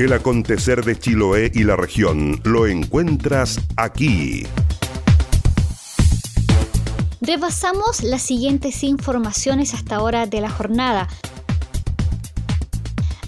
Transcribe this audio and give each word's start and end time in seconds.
El 0.00 0.14
acontecer 0.14 0.82
de 0.82 0.98
Chiloé 0.98 1.52
y 1.54 1.62
la 1.62 1.76
región 1.76 2.40
lo 2.44 2.66
encuentras 2.66 3.60
aquí. 3.76 4.46
Repasamos 7.20 8.02
las 8.02 8.22
siguientes 8.22 8.82
informaciones 8.82 9.74
hasta 9.74 9.96
ahora 9.96 10.24
de 10.24 10.40
la 10.40 10.48
jornada. 10.48 11.06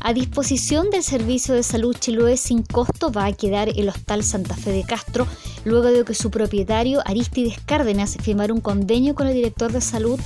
A 0.00 0.14
disposición 0.14 0.88
del 0.88 1.02
Servicio 1.02 1.52
de 1.54 1.62
Salud 1.62 1.94
Chiloé 1.94 2.38
sin 2.38 2.62
costo 2.62 3.12
va 3.12 3.26
a 3.26 3.32
quedar 3.34 3.68
el 3.68 3.90
Hostal 3.90 4.24
Santa 4.24 4.56
Fe 4.56 4.70
de 4.70 4.84
Castro, 4.84 5.26
luego 5.66 5.88
de 5.88 6.06
que 6.06 6.14
su 6.14 6.30
propietario 6.30 7.02
Aristides 7.04 7.60
Cárdenas 7.66 8.16
firmara 8.22 8.54
un 8.54 8.62
convenio 8.62 9.14
con 9.14 9.26
el 9.26 9.34
director 9.34 9.72
de 9.72 9.82
salud 9.82 10.18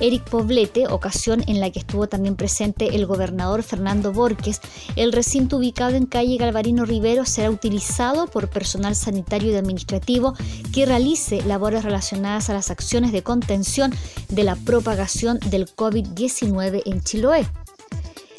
Eric 0.00 0.24
Poblete, 0.28 0.88
ocasión 0.88 1.44
en 1.46 1.60
la 1.60 1.70
que 1.70 1.78
estuvo 1.78 2.08
también 2.08 2.36
presente 2.36 2.94
el 2.96 3.06
gobernador 3.06 3.62
Fernando 3.62 4.12
Borges, 4.12 4.60
el 4.96 5.12
recinto 5.12 5.58
ubicado 5.58 5.96
en 5.96 6.06
calle 6.06 6.36
Galvarino 6.36 6.84
Rivero 6.84 7.24
será 7.24 7.50
utilizado 7.50 8.26
por 8.26 8.48
personal 8.48 8.94
sanitario 8.94 9.52
y 9.52 9.56
administrativo 9.56 10.34
que 10.72 10.86
realice 10.86 11.42
labores 11.42 11.84
relacionadas 11.84 12.50
a 12.50 12.54
las 12.54 12.70
acciones 12.70 13.12
de 13.12 13.22
contención 13.22 13.92
de 14.28 14.44
la 14.44 14.56
propagación 14.56 15.38
del 15.38 15.66
COVID-19 15.66 16.82
en 16.86 17.00
Chiloé. 17.02 17.46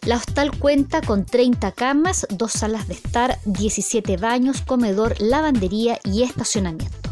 La 0.06 0.18
hostal 0.18 0.52
cuenta 0.58 1.00
con 1.00 1.26
30 1.26 1.72
camas, 1.72 2.28
dos 2.30 2.52
salas 2.52 2.90
de 2.90 2.96
estar, 2.96 3.40
17 3.46 4.18
baños, 4.18 4.62
comedor, 4.62 5.16
lavandería 5.20 5.98
y 6.04 6.24
estacionamiento. 6.24 7.03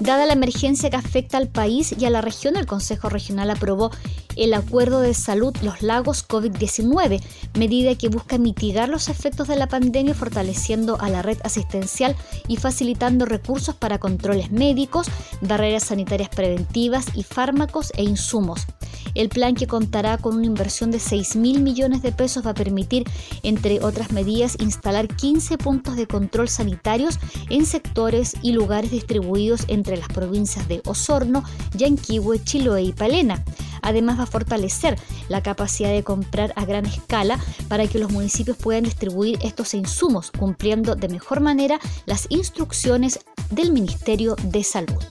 Dada 0.00 0.26
la 0.26 0.34
emergencia 0.34 0.90
que 0.90 0.96
afecta 0.96 1.38
al 1.38 1.48
país 1.48 1.92
y 1.98 2.04
a 2.04 2.10
la 2.10 2.20
región, 2.20 2.56
el 2.56 2.66
Consejo 2.66 3.08
Regional 3.08 3.50
aprobó 3.50 3.90
el 4.36 4.54
Acuerdo 4.54 5.00
de 5.00 5.12
Salud 5.12 5.56
Los 5.60 5.82
Lagos 5.82 6.26
COVID-19, 6.26 7.20
medida 7.58 7.96
que 7.96 8.08
busca 8.08 8.38
mitigar 8.38 8.88
los 8.88 9.08
efectos 9.08 9.48
de 9.48 9.56
la 9.56 9.66
pandemia 9.66 10.14
fortaleciendo 10.14 11.00
a 11.00 11.08
la 11.08 11.22
red 11.22 11.38
asistencial 11.42 12.14
y 12.46 12.58
facilitando 12.58 13.24
recursos 13.24 13.74
para 13.74 13.98
controles 13.98 14.52
médicos, 14.52 15.08
barreras 15.40 15.84
sanitarias 15.84 16.28
preventivas 16.28 17.06
y 17.14 17.24
fármacos 17.24 17.92
e 17.96 18.04
insumos. 18.04 18.66
El 19.14 19.28
plan 19.28 19.54
que 19.54 19.66
contará 19.66 20.18
con 20.18 20.36
una 20.36 20.46
inversión 20.46 20.90
de 20.90 20.98
6 20.98 21.36
mil 21.36 21.60
millones 21.60 22.02
de 22.02 22.12
pesos 22.12 22.46
va 22.46 22.50
a 22.50 22.54
permitir, 22.54 23.04
entre 23.42 23.82
otras 23.82 24.12
medidas, 24.12 24.56
instalar 24.60 25.08
15 25.08 25.58
puntos 25.58 25.96
de 25.96 26.06
control 26.06 26.48
sanitarios 26.48 27.18
en 27.50 27.66
sectores 27.66 28.34
y 28.42 28.52
lugares 28.52 28.90
distribuidos 28.90 29.64
entre 29.68 29.96
las 29.96 30.08
provincias 30.08 30.68
de 30.68 30.82
Osorno, 30.86 31.44
Yanquihue, 31.74 32.42
Chiloé 32.42 32.82
y 32.82 32.92
Palena. 32.92 33.44
Además 33.82 34.18
va 34.18 34.24
a 34.24 34.26
fortalecer 34.26 34.98
la 35.28 35.42
capacidad 35.42 35.90
de 35.90 36.02
comprar 36.02 36.52
a 36.56 36.64
gran 36.64 36.86
escala 36.86 37.38
para 37.68 37.86
que 37.86 37.98
los 37.98 38.10
municipios 38.10 38.56
puedan 38.56 38.84
distribuir 38.84 39.38
estos 39.42 39.74
insumos, 39.74 40.30
cumpliendo 40.30 40.94
de 40.94 41.08
mejor 41.08 41.40
manera 41.40 41.78
las 42.06 42.26
instrucciones 42.28 43.20
del 43.50 43.72
Ministerio 43.72 44.36
de 44.42 44.64
Salud. 44.64 45.02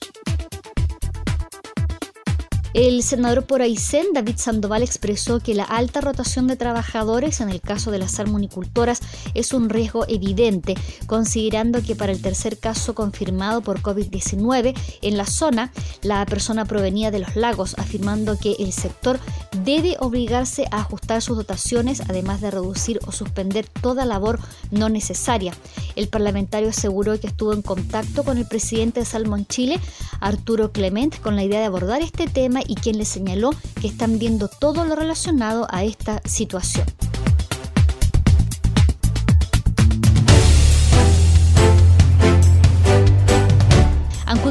El 2.73 3.01
senador 3.01 3.45
por 3.45 3.61
Aysén, 3.61 4.07
David 4.13 4.35
Sandoval, 4.37 4.83
expresó 4.83 5.39
que 5.39 5.53
la 5.53 5.63
alta 5.63 6.01
rotación 6.01 6.47
de 6.47 6.57
trabajadores 6.57 7.39
en 7.41 7.49
el 7.49 7.61
caso 7.61 7.91
de 7.91 7.97
las 7.97 8.11
salmonicultoras 8.11 8.99
es 9.33 9.53
un 9.53 9.69
riesgo 9.69 10.05
evidente, 10.07 10.75
considerando 11.05 11.81
que 11.81 11.95
para 11.95 12.11
el 12.11 12.21
tercer 12.21 12.59
caso 12.59 12.93
confirmado 12.93 13.61
por 13.61 13.81
COVID-19 13.81 14.77
en 15.01 15.17
la 15.17 15.25
zona, 15.25 15.71
la 16.01 16.25
persona 16.25 16.65
provenía 16.65 17.09
de 17.09 17.19
los 17.19 17.35
lagos, 17.35 17.75
afirmando 17.77 18.37
que 18.37 18.55
el 18.59 18.73
sector 18.73 19.19
debe 19.67 19.97
obligarse 19.99 20.65
a 20.71 20.77
ajustar 20.77 21.21
sus 21.21 21.35
dotaciones, 21.35 22.01
además 22.07 22.39
de 22.39 22.51
reducir 22.51 23.01
o 23.05 23.11
suspender 23.11 23.67
toda 23.67 24.05
labor 24.05 24.39
no 24.71 24.87
necesaria. 24.87 25.53
El 25.97 26.07
parlamentario 26.07 26.69
aseguró 26.69 27.19
que 27.19 27.27
estuvo 27.27 27.51
en 27.51 27.61
contacto 27.61 28.23
con 28.23 28.37
el 28.37 28.47
presidente 28.47 29.02
de 29.02 29.05
Salmon 29.05 29.45
Chile, 29.45 29.81
Arturo 30.21 30.71
Clement, 30.71 31.19
con 31.19 31.36
la 31.36 31.43
idea 31.43 31.59
de 31.59 31.65
abordar 31.65 32.02
este 32.02 32.27
tema 32.27 32.61
y 32.65 32.75
quien 32.75 32.97
le 32.97 33.03
señaló 33.03 33.49
que 33.81 33.87
están 33.87 34.19
viendo 34.19 34.47
todo 34.47 34.86
lo 34.86 34.95
relacionado 34.95 35.67
a 35.69 35.83
esta 35.83 36.21
situación. 36.23 36.86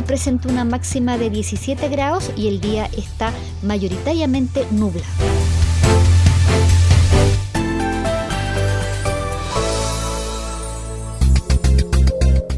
Presenta 0.04 0.48
una 0.48 0.64
máxima 0.64 1.18
de 1.18 1.30
17 1.30 1.88
grados 1.88 2.30
y 2.36 2.48
el 2.48 2.60
día 2.60 2.88
está 2.96 3.32
mayoritariamente 3.62 4.66
nublado. 4.70 5.06